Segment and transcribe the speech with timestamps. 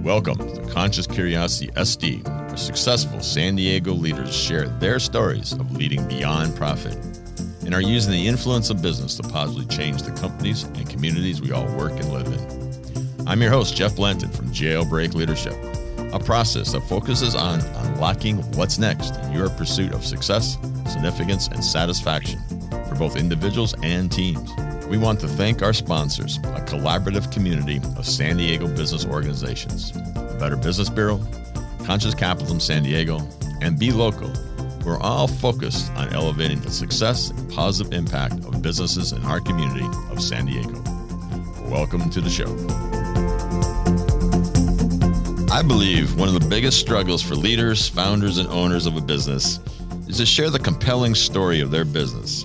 [0.00, 6.08] Welcome to Conscious Curiosity SD, where successful San Diego leaders share their stories of leading
[6.08, 6.94] beyond profit
[7.66, 11.52] and are using the influence of business to positively change the companies and communities we
[11.52, 13.28] all work and live in.
[13.28, 15.52] I'm your host, Jeff Blanton from Jailbreak Leadership,
[16.14, 21.64] a process that focuses on unlocking what's next in your pursuit of success, significance, and
[21.64, 22.40] satisfaction
[22.88, 24.50] for both individuals and teams.
[24.88, 30.36] We want to thank our sponsors, a collaborative community of San Diego business organizations, the
[30.38, 31.20] Better Business Bureau,
[31.84, 33.20] Conscious Capitalism San Diego,
[33.60, 34.32] and B Local
[34.84, 39.86] we're all focused on elevating the success and positive impact of businesses in our community
[40.10, 40.82] of San Diego.
[41.70, 42.50] Welcome to the show.
[45.50, 49.58] I believe one of the biggest struggles for leaders, founders, and owners of a business
[50.14, 52.44] is to share the compelling story of their business.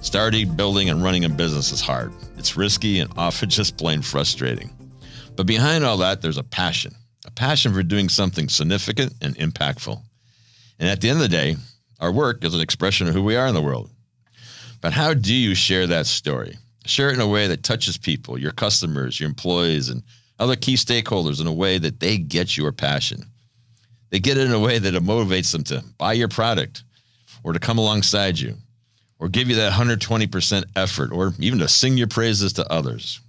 [0.00, 2.10] Starting, building, and running a business is hard.
[2.38, 4.70] It's risky and often just plain frustrating.
[5.36, 6.94] But behind all that, there's a passion,
[7.26, 10.00] a passion for doing something significant and impactful.
[10.78, 11.56] And at the end of the day,
[12.00, 13.90] our work is an expression of who we are in the world.
[14.80, 16.56] But how do you share that story?
[16.86, 20.02] Share it in a way that touches people, your customers, your employees, and
[20.38, 23.26] other key stakeholders in a way that they get your passion.
[24.08, 26.84] They get it in a way that it motivates them to buy your product
[27.42, 28.56] or to come alongside you
[29.18, 33.20] or give you that 120% effort or even to sing your praises to others.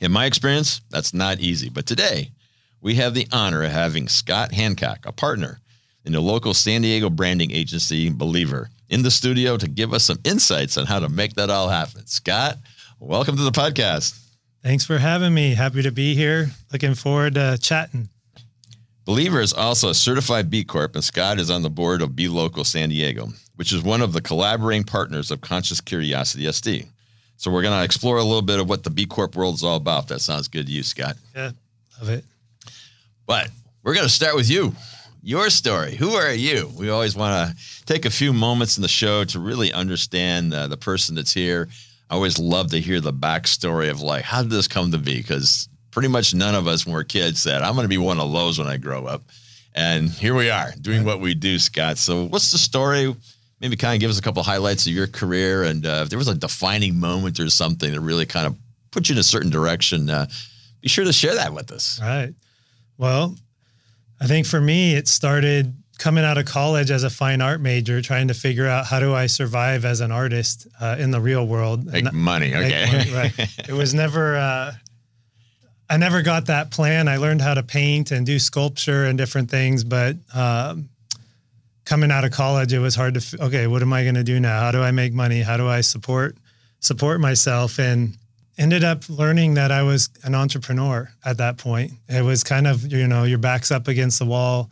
[0.00, 1.68] In my experience, that's not easy.
[1.68, 2.30] But today,
[2.80, 5.60] we have the honor of having Scott Hancock, a partner
[6.04, 10.18] in the local San Diego branding agency, Believer, in the studio to give us some
[10.24, 12.06] insights on how to make that all happen.
[12.06, 12.58] Scott,
[12.98, 14.18] welcome to the podcast.
[14.62, 15.54] Thanks for having me.
[15.54, 16.50] Happy to be here.
[16.72, 18.08] Looking forward to chatting.
[19.04, 22.28] Believer is also a certified B Corp, and Scott is on the board of B
[22.28, 26.86] Local San Diego, which is one of the collaborating partners of Conscious Curiosity SD.
[27.36, 29.64] So we're going to explore a little bit of what the B Corp world is
[29.64, 30.08] all about.
[30.08, 31.16] That sounds good to you, Scott.
[31.34, 31.50] Yeah,
[32.00, 32.24] love it.
[33.26, 33.50] But
[33.82, 34.74] we're going to start with you
[35.22, 35.94] your story.
[35.94, 36.70] Who are you?
[36.76, 40.66] We always want to take a few moments in the show to really understand uh,
[40.66, 41.68] the person that's here.
[42.10, 45.18] I always love to hear the backstory of like, how did this come to be?
[45.18, 48.18] Because pretty much none of us when we're kids said, I'm going to be one
[48.18, 49.22] of those when I grow up.
[49.74, 51.96] And here we are doing what we do, Scott.
[51.96, 53.14] So, what's the story?
[53.60, 55.62] Maybe kind of give us a couple of highlights of your career.
[55.62, 58.56] And uh, if there was a defining moment or something that really kind of
[58.90, 60.26] put you in a certain direction, uh,
[60.80, 62.00] be sure to share that with us.
[62.02, 62.34] All right.
[62.98, 63.36] Well,
[64.20, 68.02] I think for me, it started coming out of college as a fine art major,
[68.02, 71.46] trying to figure out how do I survive as an artist uh, in the real
[71.46, 71.86] world.
[71.86, 72.88] Make and money, okay.
[72.92, 73.58] Make money, right.
[73.68, 74.36] it was never.
[74.36, 74.72] Uh,
[75.92, 77.06] I never got that plan.
[77.06, 80.88] I learned how to paint and do sculpture and different things, but um,
[81.84, 83.42] coming out of college, it was hard to.
[83.42, 84.58] Okay, what am I going to do now?
[84.58, 85.42] How do I make money?
[85.42, 86.38] How do I support
[86.80, 87.78] support myself?
[87.78, 88.16] And
[88.56, 91.92] ended up learning that I was an entrepreneur at that point.
[92.08, 94.70] It was kind of, you know, your back's up against the wall.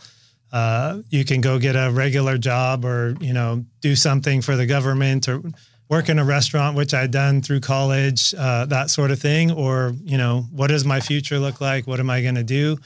[0.51, 4.65] Uh, you can go get a regular job or, you know, do something for the
[4.65, 5.43] government or
[5.91, 9.51] work in a restaurant, which I'd done through college, uh, that sort of thing.
[9.51, 11.87] Or, you know, what does my future look like?
[11.87, 12.79] What am I going to do?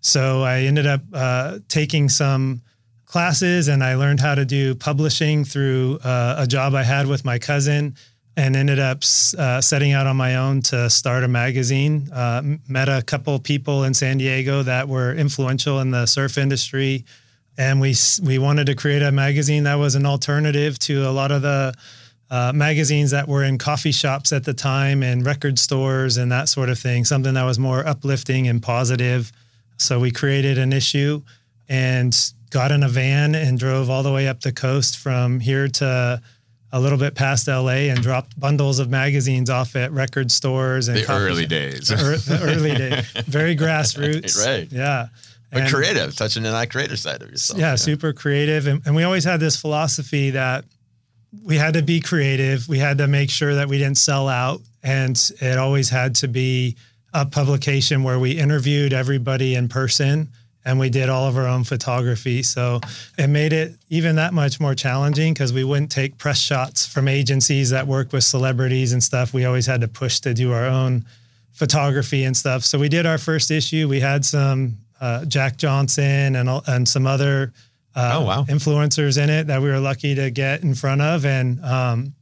[0.00, 2.62] So I ended up uh, taking some
[3.04, 7.24] classes and I learned how to do publishing through uh, a job I had with
[7.24, 7.96] my cousin
[8.36, 9.02] and ended up
[9.36, 12.10] uh, setting out on my own to start a magazine.
[12.12, 17.04] Uh, met a couple people in San Diego that were influential in the surf industry,
[17.58, 21.30] and we we wanted to create a magazine that was an alternative to a lot
[21.30, 21.74] of the
[22.32, 26.48] uh, magazines that were in coffee shops at the time and record stores and that
[26.48, 27.04] sort of thing.
[27.04, 29.30] Something that was more uplifting and positive.
[29.76, 31.20] So we created an issue
[31.68, 32.16] and
[32.48, 36.22] got in a van and drove all the way up the coast from here to
[36.72, 40.96] a little bit past LA and dropped bundles of magazines off at record stores and
[40.96, 41.88] the early days.
[41.88, 44.42] the early days, very grassroots.
[44.46, 44.72] right.
[44.72, 45.08] Yeah.
[45.50, 47.60] But and, creative, touching on that creative side of yourself.
[47.60, 47.74] Yeah, yeah.
[47.74, 48.66] super creative.
[48.66, 50.64] And, and we always had this philosophy that
[51.44, 52.68] we had to be creative.
[52.68, 54.60] We had to make sure that we didn't sell out.
[54.82, 56.76] And it always had to be
[57.14, 60.28] a publication where we interviewed everybody in person
[60.64, 62.42] and we did all of our own photography.
[62.42, 62.80] So
[63.18, 67.08] it made it even that much more challenging because we wouldn't take press shots from
[67.08, 69.34] agencies that work with celebrities and stuff.
[69.34, 71.04] We always had to push to do our own
[71.52, 72.62] photography and stuff.
[72.64, 73.88] So we did our first issue.
[73.88, 77.52] We had some uh, Jack Johnson and and some other
[77.94, 78.44] uh, oh, wow.
[78.44, 82.14] influencers in it that we were lucky to get in front of, and um,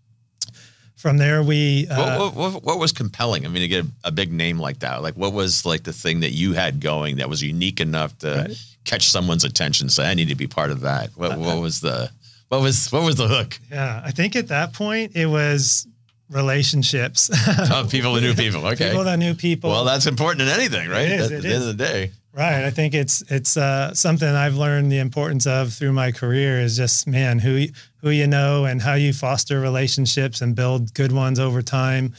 [0.96, 4.12] from there we uh, what, what, what, was compelling i mean to get a, a,
[4.12, 7.26] big name like that like what was like the thing that you had going that
[7.26, 8.64] was unique enough to right.
[8.84, 12.10] catch someone's attention say i need to be part of that what, what was the
[12.50, 13.60] What was what was the hook?
[13.70, 15.86] Yeah, I think at that point it was
[16.28, 17.30] relationships.
[17.32, 18.66] oh, people that knew people.
[18.66, 18.88] Okay.
[18.88, 19.70] People that knew people.
[19.70, 21.08] Well, that's important in anything, right?
[21.08, 21.54] It is, At the is.
[21.54, 22.10] end of the day.
[22.32, 22.64] Right.
[22.64, 26.76] I think it's it's uh, something I've learned the importance of through my career is
[26.76, 27.66] just man who
[28.02, 32.14] who you know and how you foster relationships and build good ones over time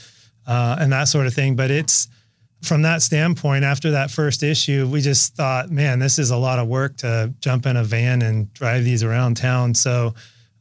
[0.45, 1.55] uh, and that sort of thing.
[1.55, 2.09] But it's
[2.61, 3.63] from that standpoint.
[3.63, 7.33] After that first issue, we just thought, man, this is a lot of work to
[7.39, 9.73] jump in a van and drive these around town.
[9.75, 10.13] So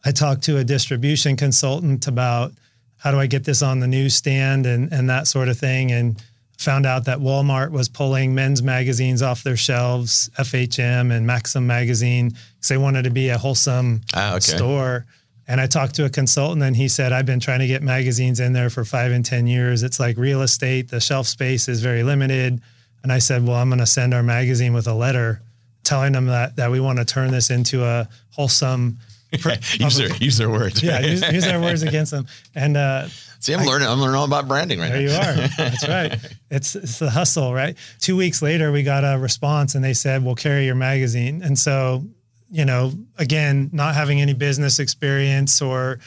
[0.05, 2.53] I talked to a distribution consultant about
[2.99, 6.23] how do I get this on the newsstand and and that sort of thing and
[6.61, 12.29] found out that Walmart was pulling men's magazines off their shelves, FHM and Maxim magazine,
[12.31, 14.41] because they wanted to be a wholesome Ah, okay.
[14.57, 15.07] store.
[15.49, 18.39] And I talked to a consultant and he said, I've been trying to get magazines
[18.41, 19.83] in there for five and 10 years.
[19.83, 20.91] It's like real estate.
[20.91, 22.61] The shelf space is very limited.
[23.03, 25.41] And I said, well, I'm going to send our magazine with a letter
[25.83, 28.99] telling them that, that we want to turn this into a wholesome.
[29.41, 30.82] pr- use their use their words.
[30.82, 32.27] yeah, use, use their words against them.
[32.55, 33.09] And uh,
[33.41, 33.88] See, I'm learning.
[33.88, 35.32] I'm learning all about branding right there now.
[35.32, 35.49] you are.
[35.56, 36.19] That's right.
[36.50, 37.77] It's it's the hustle, right?
[37.99, 41.59] Two weeks later, we got a response, and they said, "We'll carry your magazine." And
[41.59, 42.05] so,
[42.50, 46.00] you know, again, not having any business experience or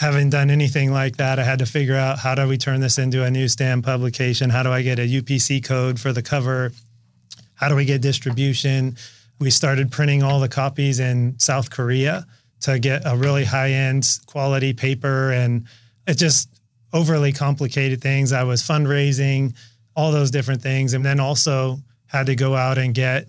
[0.00, 2.96] having done anything like that, I had to figure out how do we turn this
[2.98, 4.48] into a newsstand publication?
[4.48, 6.72] How do I get a UPC code for the cover?
[7.54, 8.96] How do we get distribution?
[9.38, 12.26] We started printing all the copies in South Korea
[12.60, 15.32] to get a really high end quality paper.
[15.32, 15.66] And
[16.06, 16.48] it just
[16.92, 18.32] overly complicated things.
[18.32, 19.54] I was fundraising,
[19.96, 20.94] all those different things.
[20.94, 23.28] And then also had to go out and get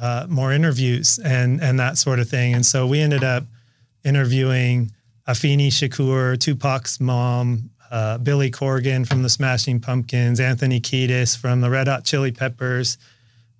[0.00, 2.54] uh, more interviews and, and that sort of thing.
[2.54, 3.44] And so we ended up
[4.04, 4.92] interviewing
[5.26, 11.70] Afeni Shakur, Tupac's mom, uh, Billy Corgan from the Smashing Pumpkins, Anthony Kiedis from the
[11.70, 12.98] Red Hot Chili Peppers,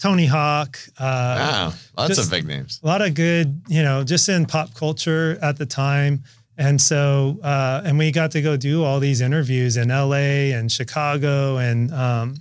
[0.01, 0.79] Tony Hawk.
[0.99, 2.81] Uh, Wow, lots of big names.
[2.83, 6.23] a lot of good, you know, just in pop culture at the time.
[6.59, 10.73] And so, uh, and we got to go do all these interviews in LA and
[10.73, 11.59] Chicago.
[11.59, 12.37] And um,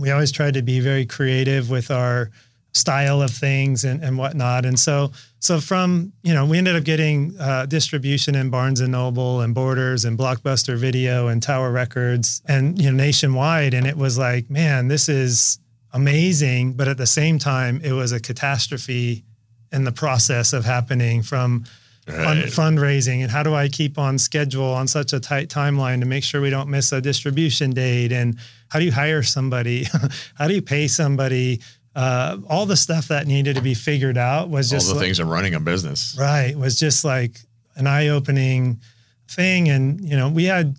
[0.00, 2.30] we always tried to be very creative with our
[2.72, 4.64] style of things and, and whatnot.
[4.66, 8.90] And so, so from, you know, we ended up getting uh, distribution in Barnes and
[8.90, 13.72] Noble and Borders and Blockbuster Video and Tower Records and, you know, nationwide.
[13.74, 15.60] And it was like, man, this is
[15.94, 16.74] amazing.
[16.74, 19.24] But at the same time, it was a catastrophe
[19.72, 21.64] in the process of happening from
[22.06, 22.44] Right.
[22.48, 26.22] fundraising and how do I keep on schedule on such a tight timeline to make
[26.22, 28.36] sure we don't miss a distribution date and
[28.68, 29.86] how do you hire somebody
[30.34, 31.62] how do you pay somebody
[31.96, 35.06] uh, all the stuff that needed to be figured out was just All the like-
[35.06, 36.14] things of running a business.
[36.20, 37.40] right was just like
[37.76, 38.82] an eye-opening
[39.28, 40.76] thing and you know we had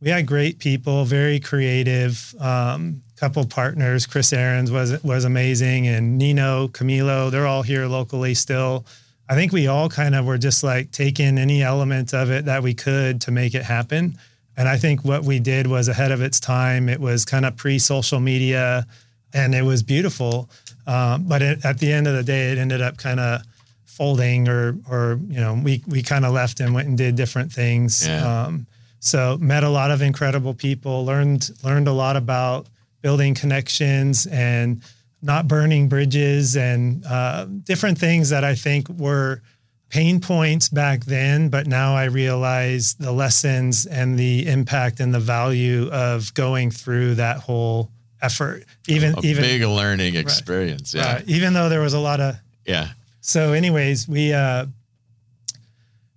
[0.00, 6.18] we had great people very creative um, couple partners chris Aarons was was amazing and
[6.18, 8.84] nino camilo they're all here locally still.
[9.30, 12.62] I think we all kind of were just like taking any element of it that
[12.62, 14.16] we could to make it happen.
[14.56, 17.56] And i think what we did was ahead of its time it was kind of
[17.56, 18.86] pre-social media
[19.34, 20.48] and it was beautiful.
[20.86, 23.42] Um, but it, at the end of the day it ended up kind of
[23.84, 27.52] folding or or you know we we kind of left and went and did different
[27.52, 28.06] things.
[28.06, 28.44] Yeah.
[28.44, 28.66] um,
[29.00, 32.66] so met a lot of incredible people learned learned a lot about
[33.00, 34.82] building connections and
[35.22, 39.42] not burning bridges and uh, different things that i think were
[39.90, 45.20] pain points back then but now i realize the lessons and the impact and the
[45.20, 50.92] value of going through that whole effort even A even big learning experience.
[50.92, 51.06] Yeah.
[51.06, 52.34] uh, even though there was a lot of
[52.66, 52.88] Yeah.
[53.20, 54.66] so, anyways, we uh,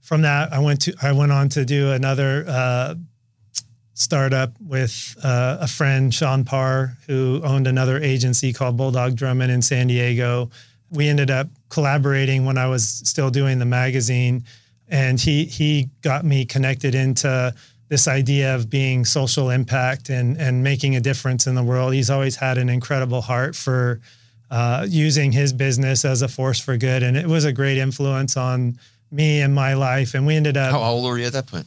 [0.01, 2.95] from that I went to I went on to do another uh,
[4.01, 9.61] startup with uh, a friend Sean Parr who owned another agency called Bulldog Drummond in
[9.61, 10.49] San Diego.
[10.89, 14.43] We ended up collaborating when I was still doing the magazine,
[14.87, 17.53] and he he got me connected into
[17.87, 21.93] this idea of being social impact and and making a difference in the world.
[21.93, 24.01] He's always had an incredible heart for
[24.51, 27.03] uh, using his business as a force for good.
[27.03, 28.77] And it was a great influence on
[29.09, 30.13] me and my life.
[30.13, 31.65] And we ended up, How old were you at that point?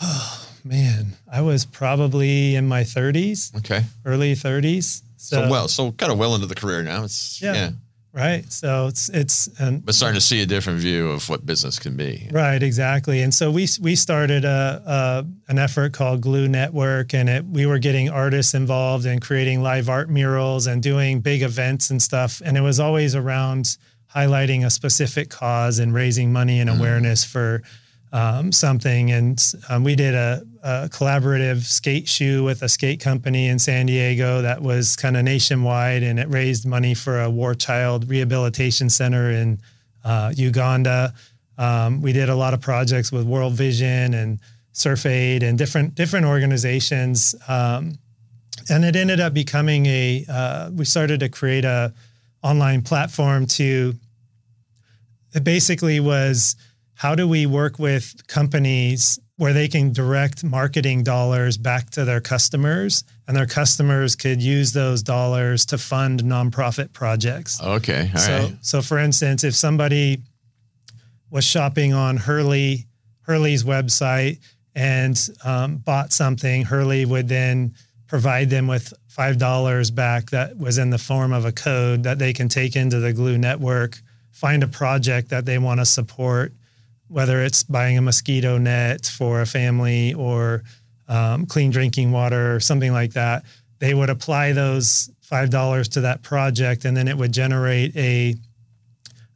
[0.64, 3.82] man, I was probably in my 30s, Okay.
[4.04, 5.02] early 30s.
[5.16, 7.04] So, So, well, so kind of well into the career now.
[7.04, 7.54] It's Yeah.
[7.54, 7.70] yeah.
[8.12, 8.50] right.
[8.50, 11.96] So it's, it's, and but starting to see a different view of what business can
[11.96, 12.28] be.
[12.30, 13.20] Right, exactly.
[13.22, 17.66] And so we we started a, a an effort called Glue Network, and it we
[17.66, 22.40] were getting artists involved and creating live art murals and doing big events and stuff.
[22.44, 23.76] And it was always around
[24.14, 26.80] highlighting a specific cause and raising money and mm-hmm.
[26.80, 27.62] awareness for
[28.14, 29.10] um, something.
[29.10, 33.86] And um, we did a, a collaborative skate shoe with a skate company in San
[33.86, 38.88] Diego that was kind of nationwide, and it raised money for a war child rehabilitation
[38.88, 39.58] center in
[40.04, 41.12] uh, Uganda.
[41.58, 44.38] Um, we did a lot of projects with World Vision and
[44.72, 47.34] Surf Aid and different different organizations.
[47.48, 47.98] Um,
[48.70, 50.24] and it ended up becoming a.
[50.28, 51.92] Uh, we started to create a
[52.42, 53.94] online platform to.
[55.34, 56.54] It basically was
[56.94, 62.20] how do we work with companies where they can direct marketing dollars back to their
[62.20, 67.60] customers and their customers could use those dollars to fund nonprofit projects.
[67.60, 68.10] Okay.
[68.14, 68.56] All so, right.
[68.60, 70.22] so for instance, if somebody
[71.30, 72.86] was shopping on Hurley,
[73.22, 74.38] Hurley's website
[74.74, 77.74] and um, bought something, Hurley would then
[78.06, 82.32] provide them with $5 back that was in the form of a code that they
[82.32, 86.52] can take into the Glue network, find a project that they want to support
[87.08, 90.62] whether it's buying a mosquito net for a family or
[91.08, 93.44] um, clean drinking water or something like that,
[93.78, 98.34] they would apply those five dollars to that project, and then it would generate a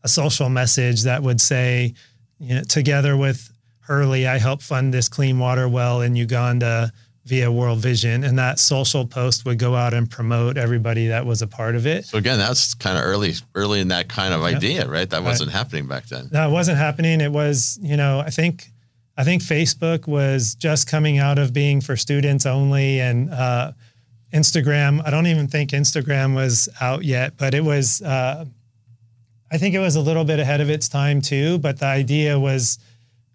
[0.04, 1.92] a social message that would say,
[2.38, 6.92] you know, together with Hurley, I help fund this clean water well in Uganda
[7.28, 11.42] via World Vision, and that social post would go out and promote everybody that was
[11.42, 12.06] a part of it.
[12.06, 15.08] So again, that's kind of early, early in that kind of idea, right?
[15.08, 15.58] That wasn't right.
[15.58, 16.28] happening back then.
[16.32, 17.20] That wasn't happening.
[17.20, 18.73] It was, you know, I think,
[19.18, 23.73] I think Facebook was just coming out of being for students only, and uh,
[24.32, 25.02] Instagram.
[25.04, 28.00] I don't even think Instagram was out yet, but it was.
[28.02, 28.47] Uh,
[29.50, 31.58] I think it was a little bit ahead of its time too.
[31.58, 32.78] But the idea was,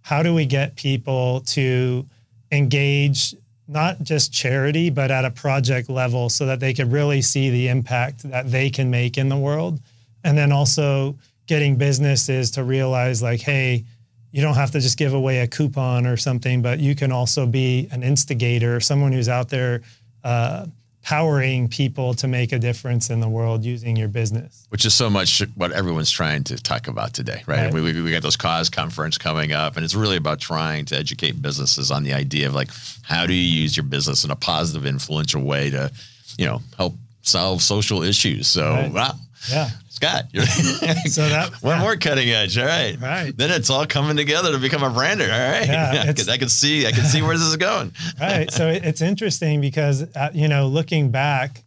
[0.02, 2.06] how do we get people to
[2.52, 3.36] engage
[3.68, 7.68] not just charity, but at a project level so that they can really see the
[7.70, 9.80] impact that they can make in the world.
[10.24, 11.16] And then also
[11.48, 13.84] getting businesses to realize, like, hey,
[14.32, 17.46] you don't have to just give away a coupon or something, but you can also
[17.46, 19.82] be an instigator, someone who's out there
[20.24, 20.66] uh,
[21.04, 24.66] powering people to make a difference in the world using your business.
[24.70, 27.66] Which is so much what everyone's trying to talk about today, right?
[27.66, 27.74] right.
[27.74, 30.98] We, we, we got those cause conference coming up, and it's really about trying to
[30.98, 32.70] educate businesses on the idea of like,
[33.02, 35.92] how do you use your business in a positive, influential way to,
[36.38, 38.48] you know, help solve social issues.
[38.48, 38.92] So, right.
[38.92, 39.16] wow.
[39.50, 39.70] Yeah.
[40.04, 40.26] Scott.
[41.08, 41.82] so that one yeah.
[41.82, 42.58] more cutting edge.
[42.58, 43.00] All right.
[43.00, 43.36] Right.
[43.36, 45.26] Then it's all coming together to become a brander.
[45.26, 45.68] All right.
[45.68, 46.86] Yeah, I, can, I see.
[46.86, 47.94] I can see where this is going.
[48.20, 48.52] right.
[48.52, 51.64] So it's interesting because uh, you know, looking back,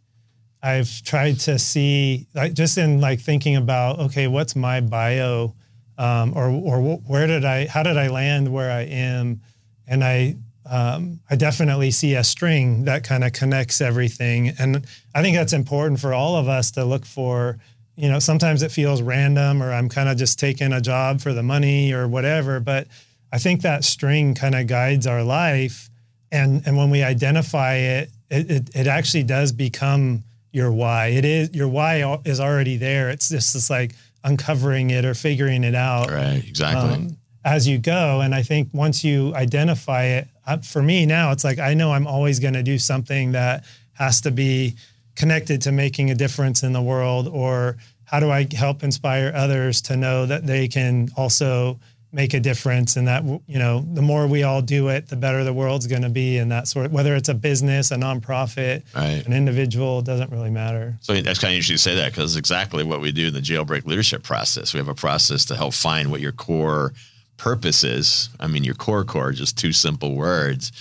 [0.61, 5.53] I've tried to see, like, just in like thinking about, okay, what's my bio,
[5.97, 9.41] um, or or where did I, how did I land where I am,
[9.87, 10.35] and I
[10.69, 14.49] um, I definitely see a string that kind of connects everything.
[14.59, 17.57] And I think that's important for all of us to look for.
[17.97, 21.33] You know, sometimes it feels random or I'm kind of just taking a job for
[21.33, 22.59] the money or whatever.
[22.59, 22.87] But
[23.33, 25.89] I think that string kind of guides our life.
[26.31, 31.07] And, and when we identify it, it, it, it actually does become your why.
[31.07, 33.09] It is your why is already there.
[33.09, 36.11] It's just this like uncovering it or figuring it out.
[36.11, 36.43] Right.
[36.47, 36.93] Exactly.
[36.93, 38.21] Um, as you go.
[38.21, 40.27] And I think once you identify it,
[40.63, 44.21] for me now, it's like I know I'm always going to do something that has
[44.21, 44.75] to be
[45.17, 49.81] connected to making a difference in the world, or how do I help inspire others
[49.83, 51.77] to know that they can also
[52.13, 55.43] make a difference and that you know the more we all do it the better
[55.43, 58.81] the world's going to be and that sort of whether it's a business a nonprofit
[58.95, 59.25] right.
[59.25, 62.39] an individual doesn't really matter so that's kind of interesting to say that because it's
[62.39, 65.73] exactly what we do in the jailbreak leadership process we have a process to help
[65.73, 66.93] find what your core
[67.37, 70.71] purpose is I mean, your core core, just two simple words.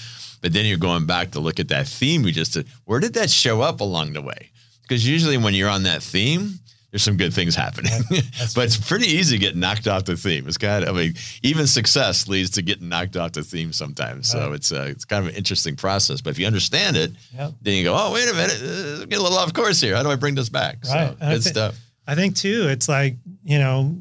[0.42, 2.66] But then you're going back to look at that theme we just did.
[2.84, 4.50] Where did that show up along the way?
[4.82, 7.92] Because usually when you're on that theme, there's some good things happening.
[8.54, 10.46] but it's pretty easy to get knocked off the theme.
[10.46, 14.30] It's kind of, I mean, even success leads to getting knocked off the theme sometimes.
[14.30, 16.20] So it's uh, it's kind of an interesting process.
[16.20, 17.52] But if you understand it, yep.
[17.60, 19.96] then you go, oh, wait a minute, uh, get a little off course here.
[19.96, 20.78] How do I bring this back?
[20.84, 21.08] Right.
[21.08, 21.78] So, good th- stuff.
[22.06, 23.96] I think too, it's like, you know,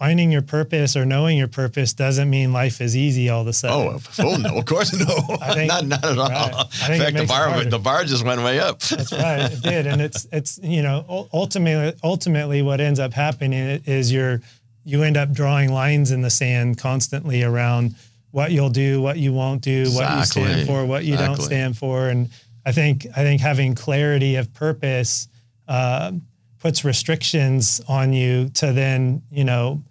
[0.00, 3.52] finding your purpose or knowing your purpose doesn't mean life is easy all of a
[3.52, 4.00] sudden.
[4.18, 5.36] Oh, oh no, of course no.
[5.52, 6.28] think, not not at all.
[6.28, 6.90] Right.
[6.90, 8.80] In fact, the bar the bar just went way up.
[8.80, 13.82] That's right, it did, and it's it's you know ultimately ultimately what ends up happening
[13.84, 14.40] is you're
[14.84, 17.94] you end up drawing lines in the sand constantly around
[18.30, 20.06] what you'll do, what you won't do, exactly.
[20.06, 21.36] what you stand for, what you exactly.
[21.36, 22.30] don't stand for, and
[22.64, 25.28] I think I think having clarity of purpose.
[25.68, 26.12] Uh,
[26.58, 29.82] puts restrictions on you to then you know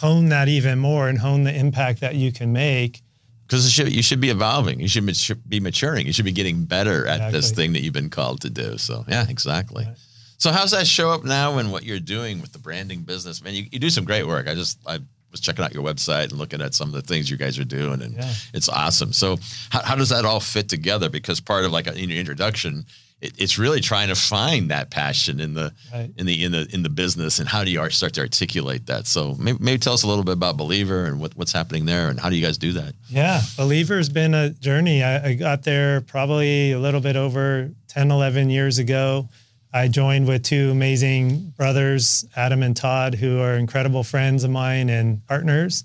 [0.00, 3.02] hone that even more and hone the impact that you can make.
[3.46, 4.80] Because you should be evolving.
[4.80, 5.06] You should
[5.48, 6.06] be maturing.
[6.06, 7.32] You should be getting better at exactly.
[7.32, 8.78] this thing that you've been called to do.
[8.78, 9.84] So yeah, exactly.
[9.84, 9.96] Right.
[10.38, 13.42] So how's that show up now in what you're doing with the branding business?
[13.42, 14.48] Man, you, you do some great work.
[14.48, 17.30] I just I was checking out your website and looking at some of the things
[17.30, 18.32] you guys are doing, and yeah.
[18.54, 19.12] it's awesome.
[19.12, 19.36] So
[19.70, 21.10] how, how does that all fit together?
[21.10, 22.86] Because part of like in your introduction,
[23.20, 26.10] it, it's really trying to find that passion in the right.
[26.16, 29.06] in the in the in the business and how do you start to articulate that?
[29.06, 32.08] So maybe, maybe tell us a little bit about believer and what, what's happening there
[32.08, 32.94] and how do you guys do that?
[33.08, 35.02] Yeah believer's been a journey.
[35.02, 39.28] I, I got there probably a little bit over 10 11 years ago.
[39.72, 44.88] I joined with two amazing brothers adam and todd who are incredible friends of mine
[44.88, 45.84] and partners.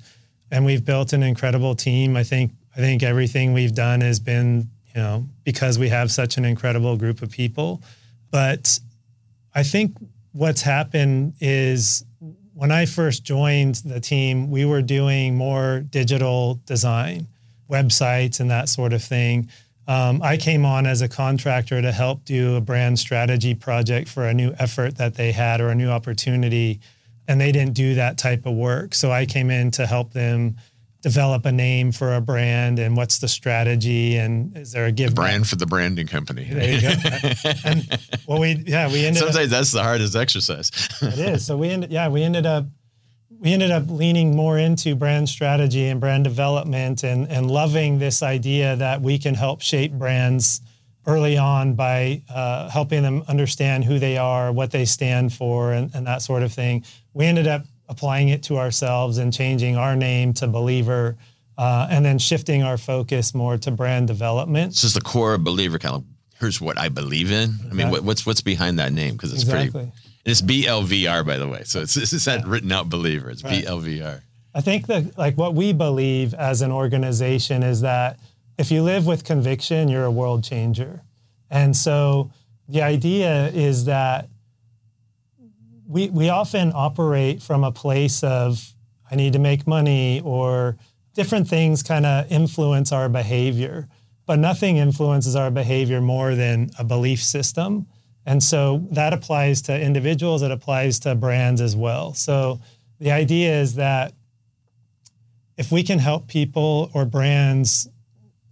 [0.51, 2.15] And we've built an incredible team.
[2.15, 6.37] I think i think everything we've done has been you know, because we have such
[6.37, 7.81] an incredible group of people.
[8.31, 8.79] But
[9.53, 9.97] I think
[10.31, 12.03] what's happened is
[12.53, 17.27] when I first joined the team, we were doing more digital design,
[17.69, 19.49] websites, and that sort of thing.
[19.87, 24.25] Um, I came on as a contractor to help do a brand strategy project for
[24.27, 26.79] a new effort that they had or a new opportunity,
[27.27, 28.95] and they didn't do that type of work.
[28.95, 30.55] So I came in to help them
[31.05, 35.11] develop a name for a brand and what's the strategy and is there a give
[35.11, 36.45] the brand for the branding company.
[36.45, 36.93] There you go.
[37.63, 40.71] And well we yeah we ended up sometimes up, that's the hardest exercise.
[41.03, 41.45] It is.
[41.45, 42.65] So we ended yeah we ended up
[43.29, 48.23] we ended up leaning more into brand strategy and brand development and and loving this
[48.23, 50.59] idea that we can help shape brands
[51.05, 55.93] early on by uh, helping them understand who they are what they stand for and,
[55.93, 56.83] and that sort of thing.
[57.13, 61.17] We ended up applying it to ourselves and changing our name to Believer,
[61.57, 64.71] uh, and then shifting our focus more to brand development.
[64.71, 66.03] This is the core of Believer kind of.
[66.39, 67.49] Here's what I believe in.
[67.49, 67.69] Exactly.
[67.71, 69.13] I mean, what, what's what's behind that name?
[69.13, 69.71] Because it's exactly.
[69.71, 69.91] pretty.
[70.25, 71.63] It's BLVR, by the way.
[71.63, 72.45] So it's it's that yeah.
[72.45, 73.29] written out Believer.
[73.29, 73.63] It's right.
[73.63, 74.21] BLVR.
[74.53, 78.19] I think that like what we believe as an organization is that
[78.57, 81.01] if you live with conviction, you're a world changer.
[81.49, 82.31] And so
[82.67, 84.29] the idea is that
[85.87, 88.73] we, we often operate from a place of,
[89.09, 90.77] I need to make money, or
[91.13, 93.87] different things kind of influence our behavior.
[94.25, 97.85] But nothing influences our behavior more than a belief system.
[98.25, 102.13] And so that applies to individuals, it applies to brands as well.
[102.13, 102.59] So
[102.99, 104.13] the idea is that
[105.57, 107.87] if we can help people or brands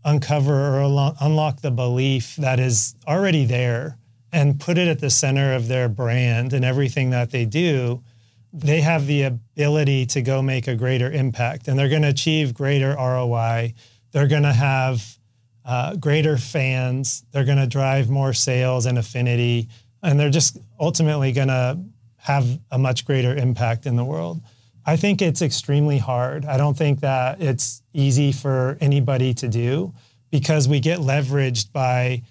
[0.05, 3.97] uncover or unlock the belief that is already there
[4.33, 8.03] and put it at the center of their brand and everything that they do,
[8.51, 12.53] they have the ability to go make a greater impact and they're going to achieve
[12.53, 13.73] greater ROI.
[14.11, 15.17] They're going to have
[15.63, 17.23] uh, greater fans.
[17.31, 19.69] They're going to drive more sales and affinity.
[20.01, 21.79] And they're just ultimately going to
[22.17, 24.41] have a much greater impact in the world.
[24.85, 26.45] I think it's extremely hard.
[26.45, 29.93] I don't think that it's easy for anybody to do
[30.29, 32.23] because we get leveraged by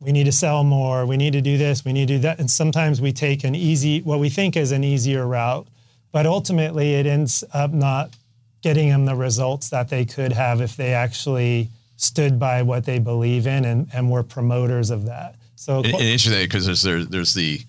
[0.00, 2.40] we need to sell more, we need to do this, we need to do that.
[2.40, 5.68] And sometimes we take an easy, what we think is an easier route,
[6.10, 8.16] but ultimately it ends up not
[8.62, 12.98] getting them the results that they could have if they actually stood by what they
[12.98, 15.34] believe in and, and were promoters of that.
[15.56, 17.60] So and, and interesting because there's there, there's the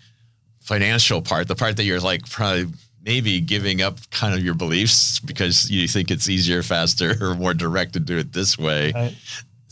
[0.61, 2.67] financial part, the part that you're like probably
[3.03, 7.53] maybe giving up kind of your beliefs because you think it's easier, faster, or more
[7.53, 8.93] direct to do it this way.
[8.95, 9.15] Right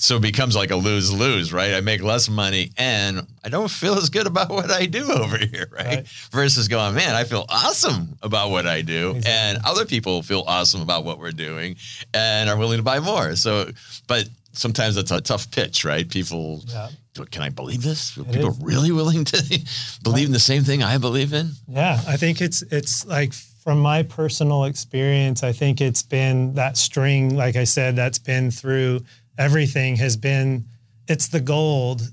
[0.02, 1.74] so it becomes like a lose lose, right?
[1.74, 5.38] I make less money and I don't feel as good about what I do over
[5.52, 5.86] here, right?
[5.86, 6.08] right.
[6.32, 9.32] Versus going, man, I feel awesome about what I do, exactly.
[9.32, 11.76] and other people feel awesome about what we're doing
[12.14, 13.36] and are willing to buy more.
[13.36, 13.72] So,
[14.08, 16.10] but sometimes it's a tough pitch, right?
[16.10, 16.88] People, yeah.
[17.30, 18.18] can I believe this?
[18.18, 18.60] Are it people is.
[18.62, 19.60] really willing to
[20.04, 21.52] believe in the same thing I believe in?
[21.68, 26.78] Yeah, I think it's it's like from my personal experience, I think it's been that
[26.78, 29.02] string, like I said, that's been through
[29.40, 30.66] everything has been
[31.08, 32.04] it's the gold.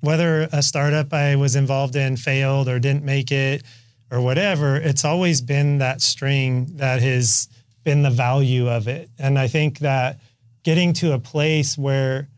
[0.00, 3.62] Whether a startup i was involved in failed or didn't make it
[4.10, 7.48] or whatever it's always been that string that has
[7.84, 9.08] been the value of it.
[9.18, 10.20] And i think that
[10.64, 12.28] getting to a place where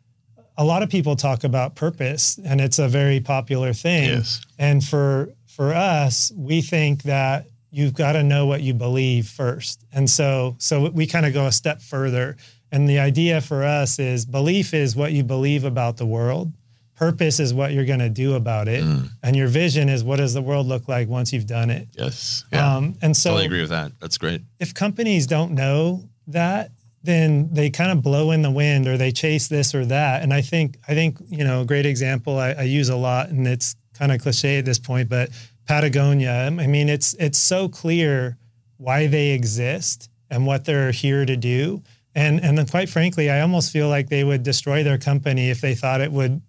[0.56, 4.10] a lot of people talk about purpose and it's a very popular thing.
[4.10, 4.40] Yes.
[4.58, 9.84] and for for us we think that you've got to know what you believe first.
[9.92, 12.36] And so so we kind of go a step further
[12.74, 16.52] and the idea for us is belief is what you believe about the world.
[16.96, 18.82] Purpose is what you're going to do about it.
[18.82, 19.10] Mm.
[19.22, 21.86] And your vision is what does the world look like once you've done it?
[21.92, 22.44] Yes.
[22.52, 22.76] Yeah.
[22.76, 23.92] Um, and so totally agree with that.
[24.00, 24.42] That's great.
[24.58, 26.72] If companies don't know that,
[27.04, 30.22] then they kind of blow in the wind or they chase this or that.
[30.22, 33.28] And I think, I think, you know, a great example I, I use a lot
[33.28, 35.30] and it's kind of cliche at this point, but
[35.68, 38.36] Patagonia, I mean, it's, it's so clear
[38.78, 41.84] why they exist and what they're here to do
[42.14, 45.60] and and then quite frankly, I almost feel like they would destroy their company if
[45.60, 46.40] they thought it would,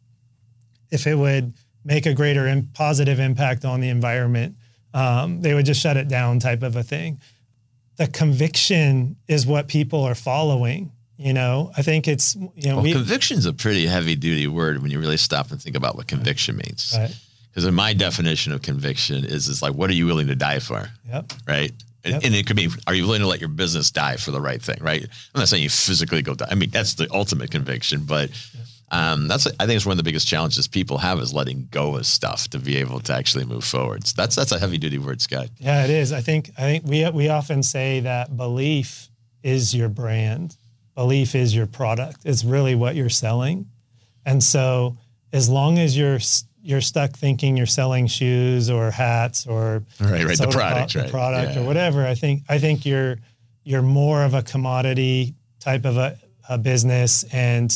[0.91, 4.55] if it would make a greater and positive impact on the environment.
[4.93, 7.19] Um, they would just shut it down, type of a thing.
[7.97, 12.83] The conviction is what people are following, You know, I think it's you know Well,
[12.83, 16.07] we conviction's a pretty heavy duty word when you really stop and think about what
[16.07, 16.93] conviction means.
[16.97, 17.15] right.
[17.49, 20.59] Because in my definition of conviction is is like, what are you willing to die
[20.59, 20.89] for?
[21.09, 21.33] Yep.
[21.47, 21.71] Right.
[22.05, 22.23] And, Yep.
[22.23, 24.61] and it could be, are you willing to let your business die for the right
[24.61, 24.77] thing?
[24.79, 25.03] Right.
[25.33, 26.47] I'm not saying you physically go die.
[26.51, 28.29] I mean, that's the ultimate conviction, but
[28.91, 31.95] um, that's, I think it's one of the biggest challenges people have is letting go
[31.97, 34.05] of stuff to be able to actually move forward.
[34.05, 35.49] So that's, that's a heavy duty word, Scott.
[35.59, 36.13] Yeah, it is.
[36.13, 39.09] I think I think we we often say that belief
[39.41, 40.55] is your brand.
[40.93, 42.19] Belief is your product.
[42.25, 43.65] It's really what you're selling.
[44.25, 44.97] And so
[45.33, 46.19] as long as you're
[46.65, 51.11] you're stuck thinking you're selling shoes or hats or Right, right, the product, the right,
[51.11, 51.61] product yeah.
[51.61, 53.17] or whatever, I think I think you're
[53.63, 56.17] you're more of a commodity type of a,
[56.49, 57.71] a business and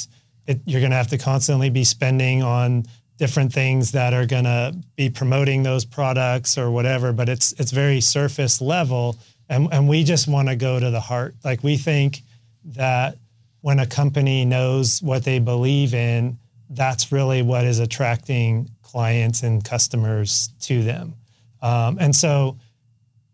[0.47, 2.85] it, you're going to have to constantly be spending on
[3.17, 7.71] different things that are going to be promoting those products or whatever but it's it's
[7.71, 9.17] very surface level
[9.49, 11.35] and and we just want to go to the heart.
[11.43, 12.21] Like we think
[12.65, 13.17] that
[13.61, 16.37] when a company knows what they believe in
[16.71, 21.13] that's really what is attracting clients and customers to them
[21.61, 22.57] um, and so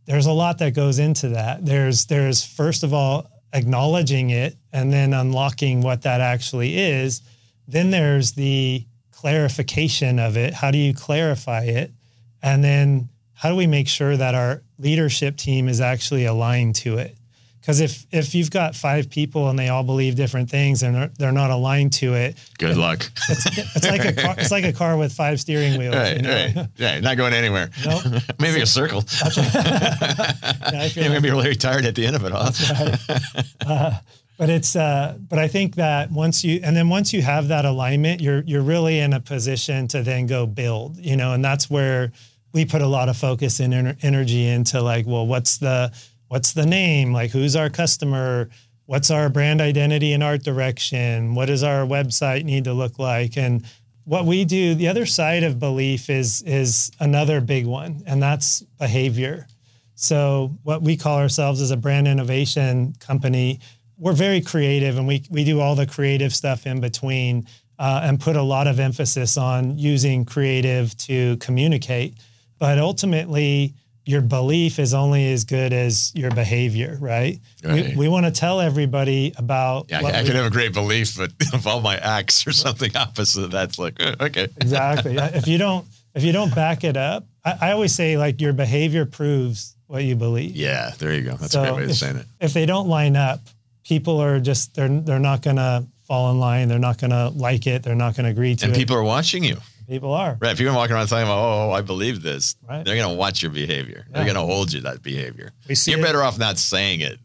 [0.05, 1.65] there's a lot that goes into that.
[1.65, 7.21] There's there's first of all acknowledging it and then unlocking what that actually is.
[7.67, 10.53] Then there's the clarification of it.
[10.53, 11.91] How do you clarify it?
[12.43, 16.97] And then how do we make sure that our leadership team is actually aligned to
[16.97, 17.15] it?
[17.65, 21.11] Because if if you've got five people and they all believe different things and they're,
[21.17, 23.09] they're not aligned to it, Good luck.
[23.27, 25.95] it's, it's like a car, it's like a car with five steering wheels.
[25.95, 26.29] right, you know?
[26.55, 27.01] right, right.
[27.01, 27.71] Not going anywhere.
[27.85, 28.03] Nope.
[28.39, 29.03] Maybe a circle.
[29.25, 32.49] Yeah, if you're You're going to be really tired at the end of it all.
[33.67, 33.97] Uh,
[34.37, 37.65] but it's uh, but I think that once you and then once you have that
[37.65, 41.69] alignment, you're you're really in a position to then go build, you know, and that's
[41.69, 42.11] where
[42.53, 45.91] we put a lot of focus and ener- energy into like, well, what's the
[46.27, 47.13] what's the name?
[47.13, 48.49] Like, who's our customer?
[48.85, 51.35] What's our brand identity and art direction?
[51.35, 53.37] What does our website need to look like?
[53.37, 53.65] And
[54.03, 58.61] what we do, the other side of belief is is another big one, and that's
[58.79, 59.47] behavior.
[59.95, 63.61] So what we call ourselves as a brand innovation company,
[63.97, 67.47] we're very creative and we, we do all the creative stuff in between
[67.79, 72.15] uh, and put a lot of emphasis on using creative to communicate.
[72.59, 73.73] But ultimately,
[74.05, 77.39] your belief is only as good as your behavior, right?
[77.63, 77.89] Right.
[77.89, 81.17] We, we want to tell everybody about Yeah, I, I we- have a great belief,
[81.17, 84.43] but if all my acts or something opposite, that's like, uh, okay.
[84.61, 85.15] exactly.
[85.17, 88.53] if you don't if you don't back it up, I, I always say like your
[88.53, 90.55] behavior proves what you believe.
[90.55, 91.35] Yeah, there you go.
[91.35, 92.25] That's So a great way of if- saying it.
[92.39, 93.39] if they don't line up,
[93.83, 96.67] people are just they're they're not gonna fall in line.
[96.67, 97.81] They're not gonna like it.
[97.83, 98.75] They're not gonna agree to And it.
[98.77, 99.57] And people are watching you.
[99.87, 100.51] People are Right.
[100.51, 102.83] If you're walking around talking about, oh, I believe this, Right.
[102.85, 104.05] they're going to watch your behavior.
[104.11, 105.51] They're going to hold you that behavior.
[105.67, 107.19] We see You're it- better off not saying it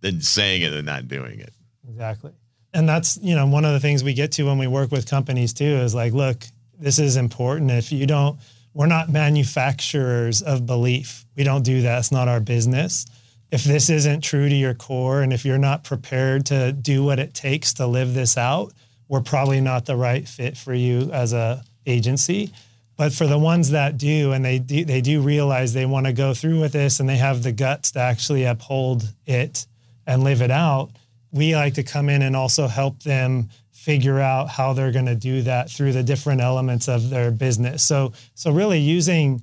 [0.00, 1.52] than saying it and not doing it.
[1.88, 2.32] exactly.
[2.72, 5.08] And that's you know one of the things we get to when we work with
[5.08, 6.44] companies too is like, look,
[6.78, 7.70] this is important.
[7.70, 8.38] If you don't,
[8.74, 11.24] we're not manufacturers of belief.
[11.36, 11.98] We don't do that.
[12.00, 13.06] It's not our business.
[13.52, 17.20] If this isn't true to your core, and if you're not prepared to do what
[17.20, 18.72] it takes to live this out,
[19.06, 22.52] we're probably not the right fit for you as a agency.
[22.96, 26.12] But for the ones that do, and they do, they do realize they want to
[26.12, 29.66] go through with this, and they have the guts to actually uphold it
[30.06, 30.90] and live it out.
[31.32, 35.14] We like to come in and also help them figure out how they're going to
[35.14, 37.82] do that through the different elements of their business.
[37.82, 39.42] So, so really using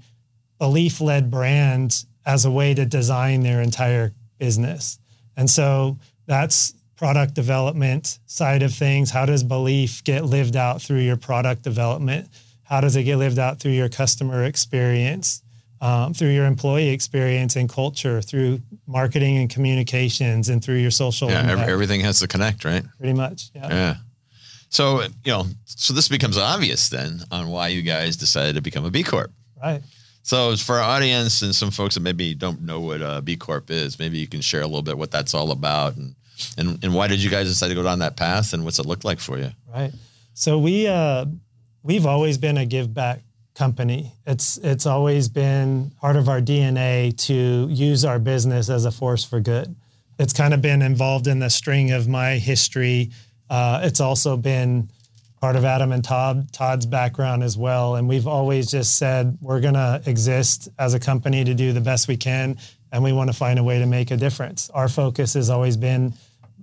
[0.57, 4.97] belief-led brand as a way to design their entire business.
[5.35, 9.09] And so that's product development side of things.
[9.09, 12.29] How does belief get lived out through your product development?
[12.61, 15.41] How does it get lived out through your customer experience,
[15.81, 21.27] um, through your employee experience and culture, through marketing and communications, and through your social
[21.31, 21.41] Yeah.
[21.51, 21.71] impact?
[21.71, 22.83] everything has to connect, right?
[22.99, 23.49] pretty much.
[23.55, 23.67] Yeah.
[23.69, 23.95] Yeah.
[24.69, 28.85] So, you know, so this becomes obvious then on why you guys decided to become
[28.85, 29.31] a B Corp.
[29.59, 29.81] Right.
[30.21, 33.71] So, for our audience and some folks that maybe don't know what a B Corp
[33.71, 36.13] is, maybe you can share a little bit what that's all about and,
[36.57, 38.85] and, and why did you guys decide to go down that path and what's it
[38.85, 39.51] look like for you?
[39.73, 39.91] Right.
[40.33, 41.25] So we uh,
[41.83, 43.21] we've always been a give back
[43.55, 44.13] company.
[44.25, 49.23] It's it's always been part of our DNA to use our business as a force
[49.23, 49.75] for good.
[50.19, 53.11] It's kind of been involved in the string of my history.
[53.49, 54.89] Uh, it's also been
[55.41, 57.95] part of Adam and Todd Todd's background as well.
[57.95, 62.07] And we've always just said we're gonna exist as a company to do the best
[62.07, 62.57] we can,
[62.91, 64.69] and we want to find a way to make a difference.
[64.69, 66.13] Our focus has always been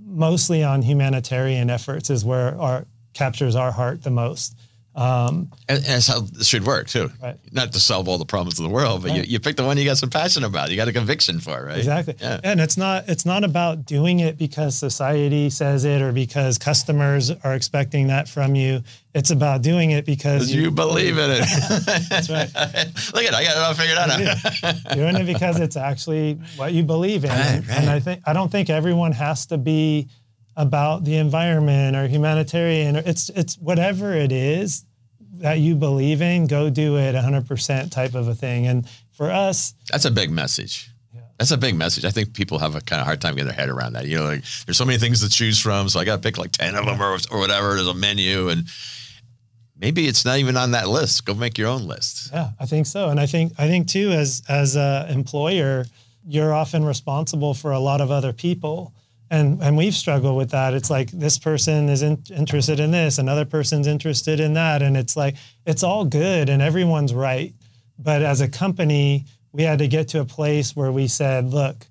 [0.08, 4.56] mostly on humanitarian efforts is where our captures our heart the most.
[4.98, 7.08] Um, and, and that's how this should work too.
[7.22, 7.36] Right.
[7.52, 9.18] Not to solve all the problems of the world, but Right.
[9.18, 10.70] you, you pick the one you got some passion about.
[10.70, 11.78] You got a conviction for, right?
[11.78, 12.16] Exactly.
[12.20, 12.40] Yeah.
[12.42, 17.30] And it's not it's not about doing it because society says it or because customers
[17.30, 18.82] are expecting that from you.
[19.14, 21.44] It's about doing it because Because you believe in it.
[22.10, 22.50] That's right.
[23.14, 24.94] Look at it, I got it all figured out.
[24.94, 27.30] doing it because it's actually what you believe in.
[27.30, 27.88] Right, and.
[27.88, 30.08] I think I don't think everyone has to be
[30.58, 34.84] about the environment or humanitarian or it's it's whatever it is
[35.34, 38.66] that you believe in, go do it 100% type of a thing.
[38.66, 40.90] And for us, That's a big message.
[41.38, 42.04] That's a big message.
[42.04, 44.08] I think people have a kind of hard time getting their head around that.
[44.08, 46.36] You know, like there's so many things to choose from, so I got to pick
[46.36, 47.76] like ten of them or, or whatever.
[47.76, 48.64] There's a menu, and
[49.76, 51.24] maybe it's not even on that list.
[51.24, 52.30] Go make your own list.
[52.32, 55.86] Yeah, I think so, and I think I think too, as as a employer,
[56.26, 58.92] you're often responsible for a lot of other people,
[59.30, 60.74] and and we've struggled with that.
[60.74, 64.96] It's like this person is in, interested in this, another person's interested in that, and
[64.96, 65.36] it's like
[65.66, 67.54] it's all good and everyone's right,
[67.98, 71.86] but as a company, we had to get to a place where we said, look.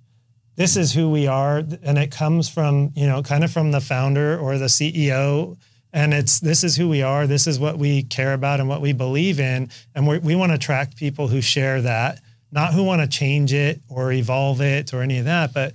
[0.56, 3.80] This is who we are, and it comes from you know kind of from the
[3.80, 5.56] founder or the CEO
[5.94, 7.28] and it's this is who we are.
[7.28, 9.70] This is what we care about and what we believe in.
[9.94, 12.22] And we want to attract people who share that
[12.52, 15.54] not who want to change it or evolve it or any of that.
[15.54, 15.74] But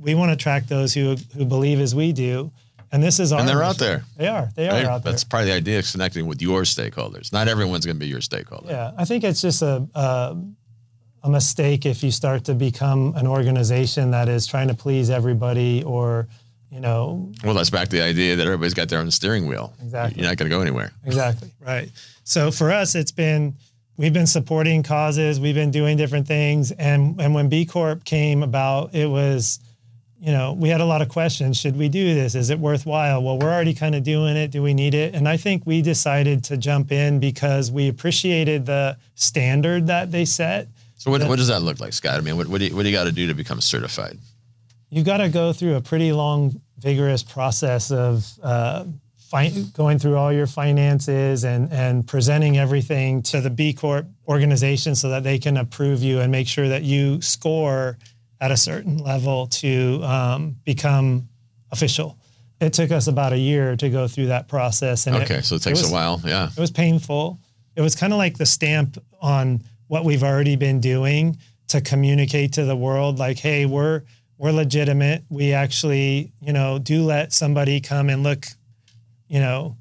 [0.00, 2.50] we want to track those who who believe as we do
[2.92, 4.02] and this is our And they're out there.
[4.16, 6.62] they are they are out there That's part of the idea of connecting with your
[6.62, 7.32] stakeholders.
[7.32, 8.70] Not everyone's going to be your stakeholder.
[8.72, 10.36] yeah i think it's just a, a
[11.22, 15.82] a mistake if you start to become an organization that is trying to please everybody
[15.84, 16.26] or
[16.70, 19.72] you know Well, that's back to the idea that everybody's got their own steering wheel.
[19.82, 20.20] Exactly.
[20.22, 20.92] You're not going to go anywhere.
[21.04, 21.50] Exactly.
[21.60, 21.90] Right.
[22.24, 23.56] So for us, it's been
[23.96, 28.42] we've been supporting causes, we've been doing different things, and and when B Corp came
[28.42, 29.58] about, it was,
[30.20, 31.56] you know, we had a lot of questions.
[31.56, 32.34] Should we do this?
[32.34, 33.22] Is it worthwhile?
[33.22, 34.50] Well, we're already kind of doing it.
[34.50, 35.14] Do we need it?
[35.14, 40.26] And I think we decided to jump in because we appreciated the standard that they
[40.26, 40.68] set.
[40.96, 42.18] So what, what does that look like, Scott?
[42.18, 44.18] I mean, what, what do you, what do you got to do to become certified?
[44.90, 48.84] you got to go through a pretty long, vigorous process of uh,
[49.18, 54.94] fi- going through all your finances and and presenting everything to the B Corp organization
[54.94, 57.98] so that they can approve you and make sure that you score
[58.40, 61.28] at a certain level to um, become
[61.70, 62.16] official.
[62.60, 65.62] It took us about a year to go through that process, and Okay, so it
[65.62, 66.20] takes was- a while.
[66.24, 66.48] Yeah.
[66.50, 67.38] it was painful.
[67.76, 72.52] It was kind of like the stamp on what we've already been doing to communicate
[72.54, 74.02] to the world like, hey, we're
[74.38, 75.22] we're legitimate.
[75.28, 78.46] We actually, you know, do let somebody come and look,
[79.28, 79.76] you know,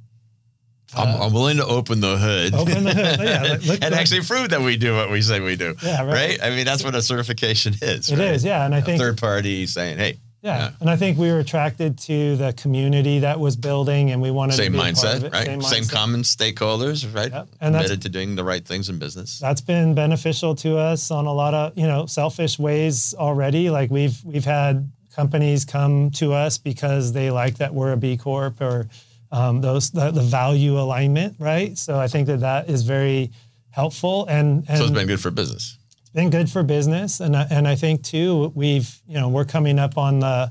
[0.95, 2.54] I'm, I'm willing to open the hood.
[2.54, 5.39] Uh, Open the hood, yeah, look and actually prove that we do what we say
[5.39, 5.75] we do.
[5.84, 6.39] Yeah, right.
[6.41, 8.10] I mean, that's what a certification is.
[8.12, 8.28] It right?
[8.34, 8.65] is, yeah.
[8.65, 10.58] And I A think third party saying, hey, yeah.
[10.58, 10.71] yeah.
[10.80, 14.54] And I think we were attracted to the community that was building and we wanted
[14.54, 15.45] same to be a part of mindset, right?
[15.45, 15.91] Same, mindset.
[15.91, 17.32] common stakeholders, right?
[17.32, 17.47] Yep.
[17.62, 19.38] And Committed to doing the right things in business.
[19.39, 23.91] that's been beneficial to us on a lot of you know selfish ways already like
[23.91, 28.62] we've we've had companies come to us because they like that we're a b corp
[28.62, 28.88] or
[29.32, 33.32] um, those the, the value alignment right so i think that that is very
[33.70, 35.78] helpful and and So it's been good for business.
[36.02, 39.46] it's been good for business and I- and i think too we've you know we're
[39.46, 40.50] coming up on the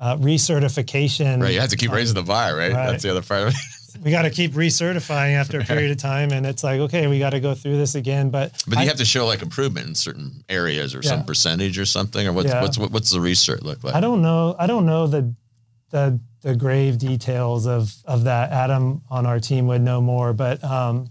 [0.00, 1.54] uh, recertification Right.
[1.54, 2.72] You have to keep raising the bar, right?
[2.72, 2.90] Right.
[2.90, 3.54] That's the other part of it.
[4.04, 7.18] we got to keep recertifying after a period of time and it's like okay we
[7.18, 9.88] got to go through this again but But I- you have to show like improvement
[9.88, 12.62] in certain areas or some percentage or something, or what's Yeah.
[12.62, 13.94] what's what's the research look like?
[13.94, 14.54] I don't know.
[14.58, 15.34] I don't know the
[15.90, 18.50] the the grave details of of that.
[18.50, 21.10] Adam on our team would know more, but um,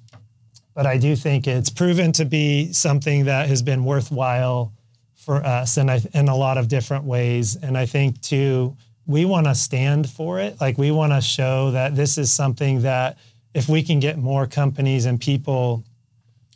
[0.74, 4.74] but I do think it's proven to be something that has been worthwhile
[5.16, 7.56] for us, and I in a lot of different ways.
[7.56, 10.60] And I think too, we want to stand for it.
[10.62, 13.18] Like we want to show that this is something that
[13.54, 15.84] if we can get more companies and people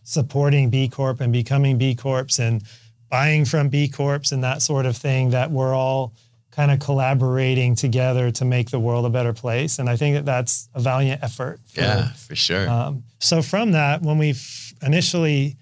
[0.04, 2.64] supporting B Corp and becoming B Corps and
[3.10, 6.14] buying from B Corps and that sort of thing, that we're all
[6.52, 9.80] kind of collaborating together to make the world a better place.
[9.80, 11.60] And I think that that's a valiant effort.
[11.66, 12.70] for- yeah, for sure.
[12.70, 15.56] Um, so from that, when we f- initially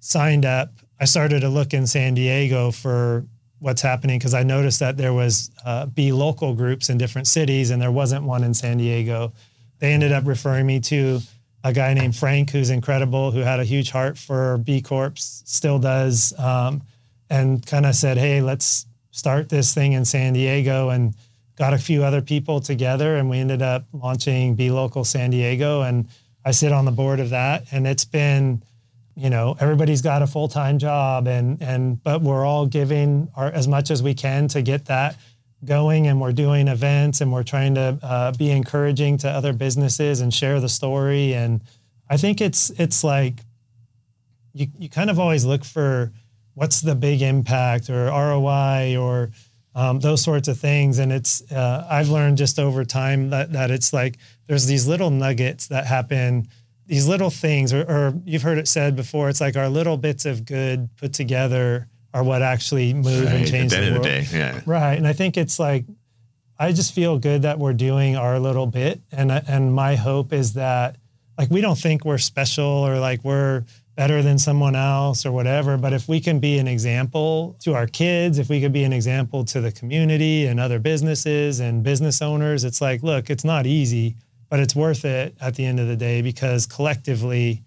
[0.00, 3.26] signed up, I started to look in San Diego for
[3.58, 7.70] what's happening because I noticed that there was uh, B local groups in different cities,
[7.70, 9.32] and there wasn't one in San Diego.
[9.78, 11.20] They ended up referring me to
[11.64, 15.78] a guy named Frank, who's incredible, who had a huge heart for B Corps, still
[15.78, 16.82] does, um,
[17.30, 21.14] and kind of said, "Hey, let's start this thing in San Diego." And
[21.56, 25.82] got a few other people together, and we ended up launching B Local San Diego.
[25.82, 26.08] And
[26.44, 28.62] I sit on the board of that, and it's been,
[29.14, 33.50] you know, everybody's got a full time job, and and but we're all giving our
[33.50, 35.16] as much as we can to get that
[35.64, 40.20] going and we're doing events and we're trying to uh, be encouraging to other businesses
[40.20, 41.34] and share the story.
[41.34, 41.60] And
[42.10, 43.34] I think it's it's like
[44.54, 46.12] you you kind of always look for
[46.54, 49.30] what's the big impact or ROI or
[49.74, 50.98] um, those sorts of things.
[50.98, 55.10] And it's uh, I've learned just over time that that it's like there's these little
[55.10, 56.48] nuggets that happen,
[56.86, 59.28] these little things, or, or you've heard it said before.
[59.28, 63.48] It's like our little bits of good put together are what actually move Right, and
[63.48, 64.04] change at the the world.
[64.04, 64.60] the day, yeah.
[64.66, 64.94] Right.
[64.94, 65.86] And I think it's like,
[66.58, 69.00] I just feel good that we're doing our little bit.
[69.10, 70.96] And, and my hope is that,
[71.38, 75.76] like, we don't think we're special or like we're better than someone else or whatever.
[75.76, 78.92] But if we can be an example to our kids, if we could be an
[78.92, 83.66] example to the community and other businesses and business owners, it's like, look, it's not
[83.66, 84.16] easy,
[84.48, 87.62] but it's worth it at the end of the day because collectively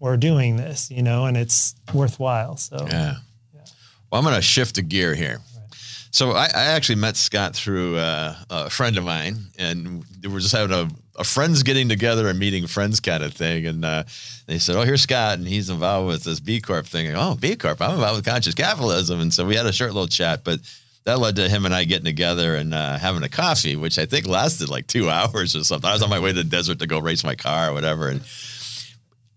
[0.00, 2.56] we're doing this, you know, and it's worthwhile.
[2.56, 3.16] So, Yeah.
[4.10, 5.40] Well, I'm going to shift a gear here.
[6.10, 10.40] So I, I actually met Scott through uh, a friend of mine, and we were
[10.40, 13.66] just having a, a friends getting together and meeting friends kind of thing.
[13.66, 14.04] And uh,
[14.46, 17.36] they said, "Oh, here's Scott, and he's involved with this B Corp thing." And, oh,
[17.38, 20.44] B Corp, I'm involved with conscious capitalism, and so we had a short little chat,
[20.44, 20.60] but
[21.04, 24.06] that led to him and I getting together and uh, having a coffee, which I
[24.06, 25.88] think lasted like two hours or something.
[25.88, 28.08] I was on my way to the desert to go race my car or whatever,
[28.08, 28.22] and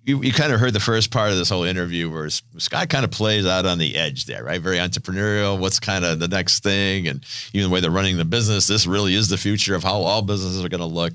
[0.05, 3.05] you, you kind of heard the first part of this whole interview where Scott kind
[3.05, 4.59] of plays out on the edge there, right?
[4.59, 5.57] Very entrepreneurial.
[5.57, 7.07] What's kind of the next thing?
[7.07, 10.01] And even the way they're running the business, this really is the future of how
[10.01, 11.13] all businesses are going to look.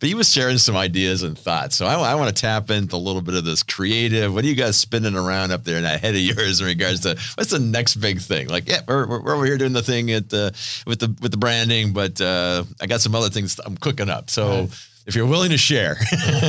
[0.00, 1.76] But he was sharing some ideas and thoughts.
[1.76, 4.34] So I, I want to tap into a little bit of this creative.
[4.34, 7.00] What are you guys spinning around up there in that head of yours in regards
[7.00, 8.48] to what's the next big thing?
[8.48, 10.54] Like, yeah, we're, we're, we're over here doing the thing at the,
[10.86, 14.30] with the with the branding, but uh, I got some other things I'm cooking up.
[14.30, 14.68] So
[15.06, 15.96] if you're willing to share,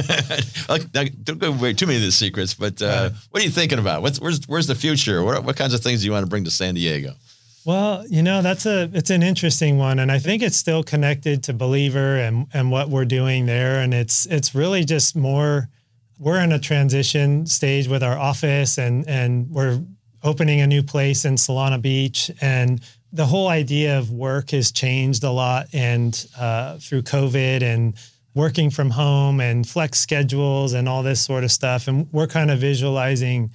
[0.69, 3.79] like, don't go away too many of the secrets, but uh, what are you thinking
[3.79, 4.01] about?
[4.01, 5.23] What's where's where's the future?
[5.23, 7.13] What, what kinds of things do you want to bring to San Diego?
[7.65, 11.43] Well, you know, that's a it's an interesting one and I think it's still connected
[11.45, 15.67] to Believer and and what we're doing there and it's it's really just more
[16.19, 19.81] we're in a transition stage with our office and and we're
[20.21, 25.23] opening a new place in Solana Beach and the whole idea of work has changed
[25.23, 27.95] a lot and uh, through COVID and
[28.35, 32.51] working from home and flex schedules and all this sort of stuff and we're kind
[32.51, 33.49] of visualizing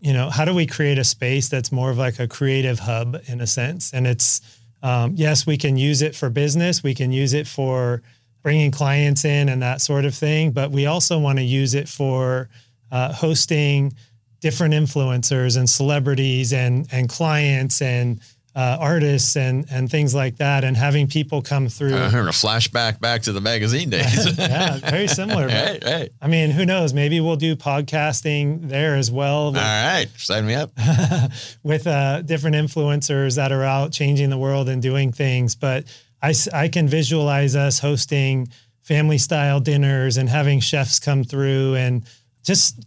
[0.00, 3.16] you know, how do we create a space that's more of like a creative hub
[3.26, 3.92] in a sense?
[3.92, 4.40] And it's,
[4.82, 8.02] um, yes, we can use it for business, we can use it for
[8.42, 11.88] bringing clients in and that sort of thing, but we also want to use it
[11.88, 12.48] for
[12.92, 13.92] uh, hosting
[14.40, 18.20] different influencers and celebrities and and clients and
[18.56, 21.94] uh, artists and and things like that, and having people come through.
[21.94, 24.38] Uh, hearing a flashback back to the magazine days.
[24.38, 25.46] yeah, very similar.
[25.46, 26.08] But, hey.
[26.22, 26.94] I mean, who knows?
[26.94, 29.48] Maybe we'll do podcasting there as well.
[29.48, 30.70] All right, sign me up.
[31.62, 35.54] with uh, different influencers that are out changing the world and doing things.
[35.54, 35.84] But
[36.22, 38.48] I I can visualize us hosting
[38.80, 42.04] family style dinners and having chefs come through and
[42.42, 42.86] just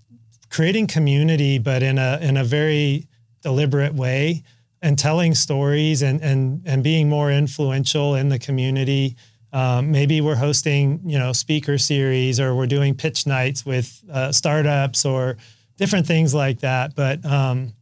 [0.49, 3.05] creating community, but in a in a very
[3.43, 4.43] deliberate way
[4.81, 9.15] and telling stories and and and being more influential in the community.
[9.51, 14.31] Um, maybe we're hosting, you know, speaker series, or we're doing pitch nights with uh,
[14.31, 15.37] startups, or
[15.77, 16.95] different things like that.
[16.95, 17.73] But um,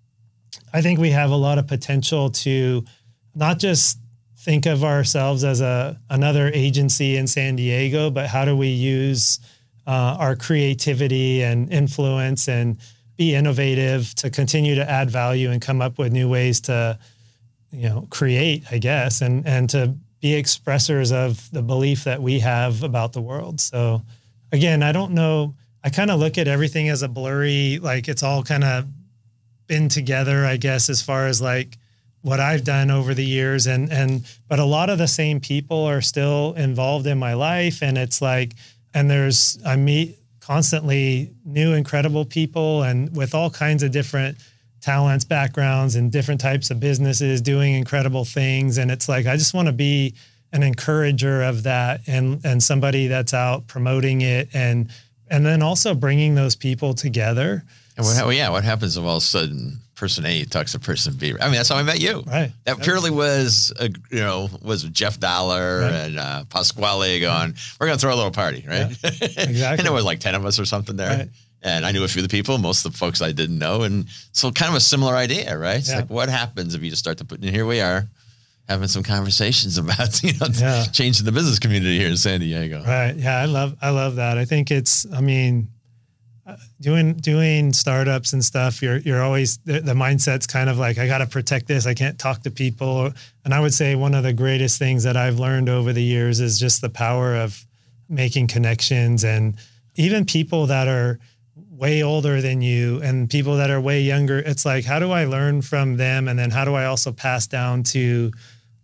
[0.74, 2.86] I think we have a lot of potential to
[3.36, 4.00] not just
[4.38, 9.40] think of ourselves as a another agency in San Diego, but how do we use
[9.86, 12.78] uh, our creativity and influence and
[13.18, 16.98] be innovative to continue to add value and come up with new ways to
[17.72, 22.40] you know create i guess and and to be expressors of the belief that we
[22.40, 23.62] have about the world.
[23.62, 24.02] So
[24.52, 28.24] again i don't know i kind of look at everything as a blurry like it's
[28.24, 28.86] all kind of
[29.68, 31.78] been together i guess as far as like
[32.22, 35.84] what i've done over the years and and but a lot of the same people
[35.84, 38.54] are still involved in my life and it's like
[38.94, 40.18] and there's i meet
[40.48, 44.38] constantly new incredible people and with all kinds of different
[44.80, 48.78] talents backgrounds and different types of businesses doing incredible things.
[48.78, 50.16] And it's like i just want to be
[50.54, 54.90] an encourager of that and and somebody that's out promoting it and
[55.30, 57.66] and then also bringing those people together.
[57.98, 60.72] And what, well, oh, yeah, what happens if all of a sudden person A talks
[60.72, 61.34] to person B?
[61.40, 62.22] I mean, that's how I met you.
[62.26, 62.52] Right.
[62.66, 65.92] That purely was, a, you know, was Jeff Dollar Right.
[65.94, 68.92] and uh, Pasquale going, we're going to throw a little party, right?
[69.04, 69.44] exactly.
[69.60, 71.18] and there was like 10 of us or something there.
[71.18, 71.30] Right.
[71.64, 73.82] And I knew a few of the people, most of the folks I didn't know.
[73.82, 75.78] And so kind of a similar idea, right?
[75.80, 75.98] It's Yeah.
[75.98, 78.08] like, what happens if you just start to put, and here we are
[78.70, 80.86] having some conversations about, you know, Yeah.
[80.86, 82.84] changing the business community here in San Diego.
[82.86, 83.16] Right.
[83.16, 84.38] Yeah, I love I love that.
[84.38, 85.70] I think it's I mean
[86.80, 91.08] doing doing startups and stuff you're you're always the, the mindset's kind of like i
[91.08, 91.86] got to protect this.
[91.86, 93.12] I can't talk to people.
[93.44, 96.40] And i would say one of the greatest things that i've learned over the years
[96.40, 97.66] is just the power of
[98.10, 99.24] making connections.
[99.24, 99.56] And
[99.96, 101.20] even people that are
[101.70, 105.26] way older than you and people that are way younger it's like how do i
[105.26, 106.28] learn from them?
[106.28, 108.32] And then how do i also pass down to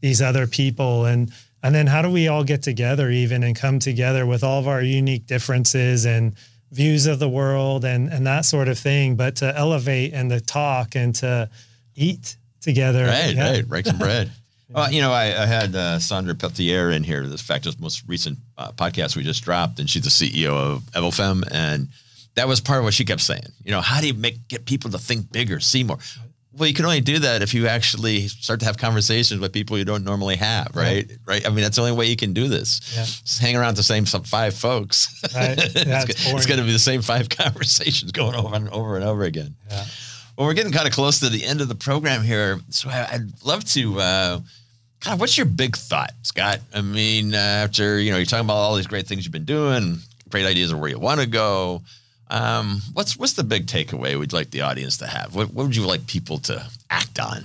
[0.02, 1.06] these other people?
[1.06, 4.60] And and then how do we all get together even and come together with all
[4.60, 6.06] of our unique differences?
[6.06, 6.36] And
[6.74, 10.42] views of the world and and that sort of thing but to elevate and to
[10.42, 11.50] talk and to
[11.96, 13.52] eat together right yeah.
[13.52, 14.32] right break some bread
[14.70, 17.28] Well, you know, I, I had uh, Saundra Pelletier in here.
[17.28, 20.82] This fact, this most recent uh, podcast we just dropped, and she's the CEO of
[20.94, 21.90] Evofem, and
[22.36, 23.46] that was part of what she kept saying.
[23.64, 26.00] You know, how do you make get people to think bigger, see more?
[26.56, 29.78] Well, you can only do that if you actually start to have conversations with people
[29.78, 31.08] you don't normally have, right?
[31.10, 31.18] Right.
[31.26, 31.46] right?
[31.48, 32.94] I mean, that's the only way you can do this.
[32.96, 33.04] Yeah.
[33.04, 35.22] Just hang around the same five folks.
[35.36, 35.58] Right.
[35.84, 39.24] Yeah, it's, going to be the same five conversations going over and over and over
[39.24, 39.56] again.
[39.70, 39.86] Yeah.
[40.38, 43.44] Well, we're getting kind of close to the end of the program here, so I'd
[43.44, 44.00] love to.
[44.00, 44.40] Uh,
[45.00, 46.60] kind of, what's your big thought, Scott?
[46.74, 49.46] I mean, uh, after you know, you're talking about all these great things you've been
[49.46, 49.98] doing,
[50.30, 51.82] great ideas of where you want to go.
[52.34, 55.36] Um, what's what's the big takeaway we'd like the audience to have?
[55.36, 57.44] What, what would you like people to act on?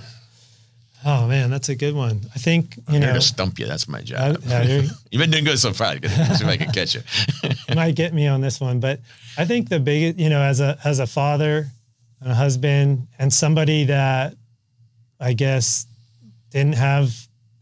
[1.05, 2.21] Oh man, that's a good one.
[2.33, 3.67] I think you I'm know here to stump you.
[3.67, 4.37] That's my job.
[4.37, 4.81] Uh, yeah,
[5.11, 5.93] You've been doing good so far.
[5.93, 7.01] See if I can catch you.
[7.43, 8.99] you might get me on this one, but
[9.37, 11.67] I think the biggest, you know, as a as a father,
[12.19, 14.33] and a husband, and somebody that
[15.19, 15.85] I guess
[16.49, 17.13] didn't have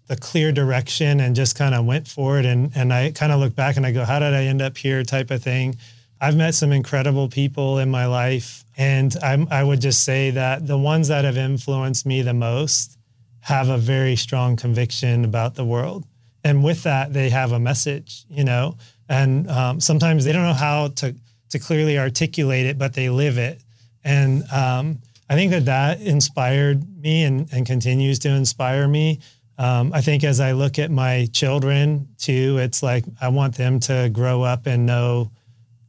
[0.07, 3.41] the clear direction and just kind of went for it, and and I kind of
[3.41, 5.03] look back and I go, how did I end up here?
[5.03, 5.75] Type of thing.
[6.19, 8.63] I've met some incredible people in my life.
[8.77, 12.97] And I'm, I would just say that the ones that have influenced me the most
[13.41, 16.05] have a very strong conviction about the world.
[16.43, 18.77] And with that, they have a message, you know,
[19.09, 21.15] and um, sometimes they don't know how to,
[21.49, 23.61] to clearly articulate it, but they live it.
[24.03, 24.99] And um,
[25.29, 29.19] I think that that inspired me and, and continues to inspire me.
[29.57, 33.79] Um, I think as I look at my children too, it's like I want them
[33.81, 35.31] to grow up and know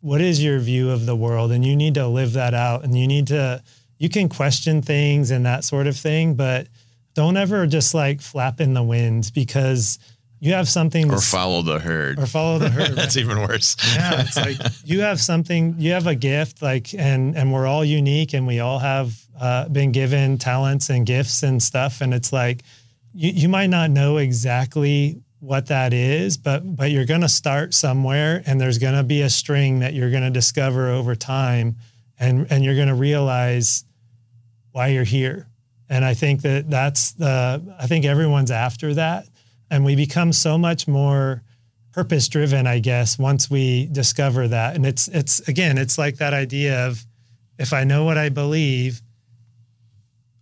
[0.00, 1.52] what is your view of the world?
[1.52, 3.62] And you need to live that out and you need to
[3.98, 6.68] you can question things and that sort of thing but
[7.14, 9.98] don't ever just like flap in the wind because
[10.40, 12.20] you have something or follow the herd.
[12.20, 12.90] Or follow the herd.
[12.94, 13.76] That's even worse.
[13.96, 17.84] Yeah it's like you have something you have a gift like and and we're all
[17.84, 22.32] unique and we all have uh, been given talents and gifts and stuff and it's
[22.32, 22.62] like
[23.14, 27.72] you, you might not know exactly what that is, but but you're going to start
[27.72, 31.76] somewhere, and there's going to be a string that you're going to discover over time,
[32.18, 33.86] and and you're going to realize
[34.72, 35.48] why you're here.
[35.88, 39.26] And I think that that's the I think everyone's after that,
[39.70, 41.42] and we become so much more
[41.92, 44.76] purpose driven, I guess, once we discover that.
[44.76, 47.06] And it's it's again, it's like that idea of
[47.58, 49.00] if I know what I believe,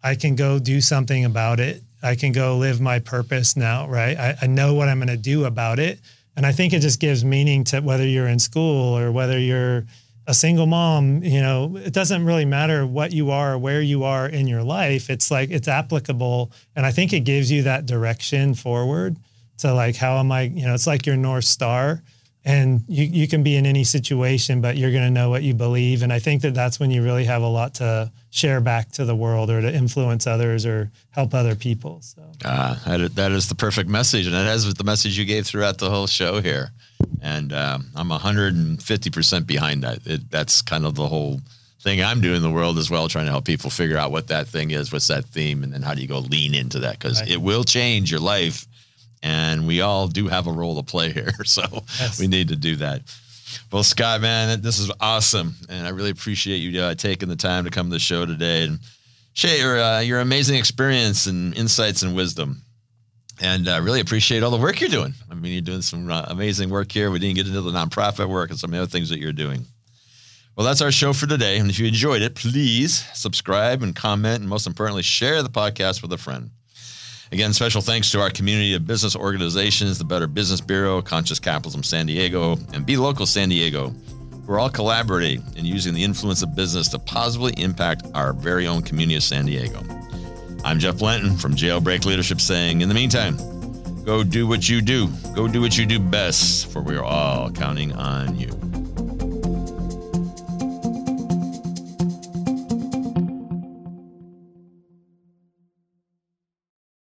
[0.02, 4.16] I can go do something about it I can go live my purpose now, right?
[4.16, 6.00] I, I know what I'm going to do about it.
[6.36, 9.86] And I think it just gives meaning to whether you're in school or whether you're
[10.28, 14.04] a single mom, you know, it doesn't really matter what you are or where you
[14.04, 15.11] are in your life.
[15.11, 16.52] It's like it's applicable.
[16.76, 19.16] And I think it gives you that direction forward
[19.59, 22.02] to like, how am I, you know, it's like your North Star
[22.47, 25.53] and you, you can be in any situation, but you're going to know what you
[25.53, 26.05] believe.
[26.05, 29.05] And I think that that's when you really have a lot to share back to
[29.05, 32.01] the world or to influence others or help other people.
[32.03, 32.76] So uh,
[33.14, 34.26] that is the perfect message.
[34.26, 36.70] And that is the message you gave throughout the whole show here.
[37.20, 40.07] And um, I'm 150% behind that.
[40.07, 41.40] It, that's kind of the whole
[41.80, 44.28] thing I'm doing in the world as well, trying to help people figure out what
[44.28, 47.01] that thing is, what's that theme, and then how do you go lean into that?
[47.01, 47.30] Because right.
[47.30, 48.68] it will change your life
[49.27, 51.33] and we all do have a role to play here.
[51.45, 51.62] So
[52.01, 52.18] yes.
[52.18, 53.03] we need to do that.
[53.72, 57.64] Well, Scott, man, this is awesome, and I really appreciate you uh, taking the time
[57.64, 58.79] to come to the show today and
[59.33, 62.62] share your uh, your amazing experience and insights and wisdom.
[63.41, 65.14] And I uh, really appreciate all the work you're doing.
[65.31, 67.11] I mean, you're doing some uh, amazing work here.
[67.11, 69.33] We didn't get into the nonprofit work and some of the other things that you're
[69.33, 69.66] doing.
[70.57, 71.59] Well, that's our show for today.
[71.59, 76.03] And if you enjoyed it, please subscribe and comment, and most importantly, share the podcast
[76.03, 76.51] with a friend.
[77.33, 81.83] Again, special thanks to our community of business organizations, the Better Business Bureau, Conscious Capitalism
[81.83, 83.93] San Diego, and B Local San Diego.
[84.47, 88.83] We're all collaborating and using the influence of business to positively impact our very own
[88.83, 89.83] community of San Diego.
[90.64, 93.37] I'm Jeff Blanton from Jailbreak Leadership saying, in the meantime,
[94.05, 95.09] go do what you do.
[95.35, 98.51] Go do what you do best, for we are all counting on you.